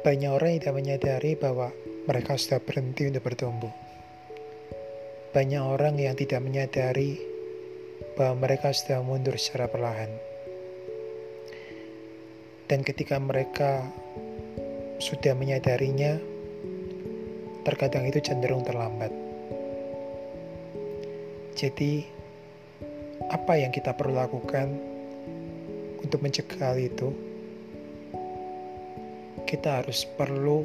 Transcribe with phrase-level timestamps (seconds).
[0.00, 1.68] Banyak orang yang tidak menyadari bahwa
[2.08, 3.68] mereka sudah berhenti untuk bertumbuh.
[5.36, 7.20] Banyak orang yang tidak menyadari
[8.16, 10.08] bahwa mereka sudah mundur secara perlahan.
[12.64, 13.84] Dan ketika mereka
[15.04, 16.16] sudah menyadarinya,
[17.68, 19.12] terkadang itu cenderung terlambat.
[21.60, 22.08] Jadi,
[23.28, 24.80] apa yang kita perlu lakukan
[26.00, 27.29] untuk mencegah hal itu?
[29.50, 30.62] Kita harus perlu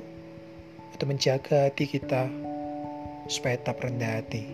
[0.93, 2.29] untuk menjaga hati kita
[3.25, 4.45] supaya tetap rendah hati.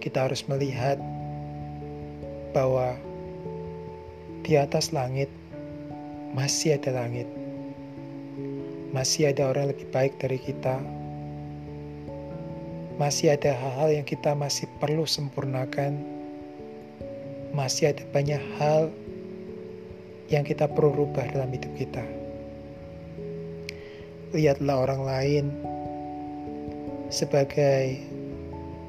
[0.00, 0.96] Kita harus melihat
[2.56, 2.96] bahwa
[4.48, 5.28] di atas langit
[6.32, 7.28] masih ada langit.
[8.96, 10.80] Masih ada orang yang lebih baik dari kita.
[12.96, 16.00] Masih ada hal-hal yang kita masih perlu sempurnakan.
[17.52, 18.88] Masih ada banyak hal
[20.32, 22.17] yang kita perlu rubah dalam hidup kita
[24.28, 25.44] lihatlah orang lain
[27.08, 27.96] sebagai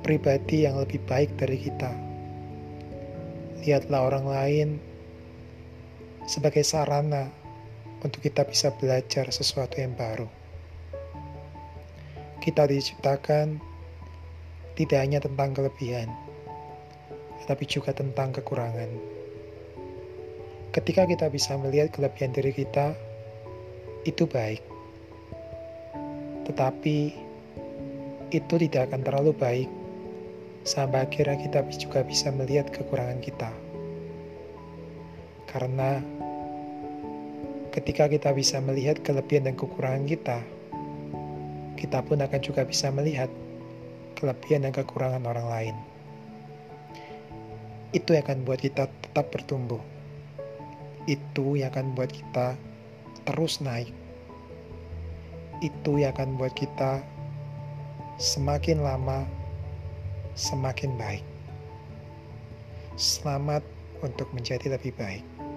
[0.04, 1.96] pribadi yang lebih baik dari kita.
[3.64, 4.70] Lihatlah orang lain
[6.28, 7.32] sebagai sarana
[8.04, 10.28] untuk kita bisa belajar sesuatu yang baru.
[12.44, 13.64] Kita diciptakan
[14.76, 16.12] tidak hanya tentang kelebihan,
[17.44, 18.92] tetapi juga tentang kekurangan.
[20.76, 22.92] Ketika kita bisa melihat kelebihan diri kita,
[24.04, 24.79] itu baik
[26.50, 27.14] tetapi
[28.34, 29.70] itu tidak akan terlalu baik
[30.66, 33.54] sampai akhirnya kita juga bisa melihat kekurangan kita.
[35.50, 36.02] Karena
[37.70, 40.38] ketika kita bisa melihat kelebihan dan kekurangan kita,
[41.78, 43.30] kita pun akan juga bisa melihat
[44.18, 45.76] kelebihan dan kekurangan orang lain.
[47.94, 49.82] Itu yang akan buat kita tetap bertumbuh.
[51.06, 52.58] Itu yang akan buat kita
[53.26, 53.99] terus naik
[55.60, 57.04] itu yang akan buat kita
[58.20, 59.28] semakin lama
[60.40, 61.26] semakin baik.
[62.96, 63.64] Selamat
[64.00, 65.49] untuk menjadi lebih baik.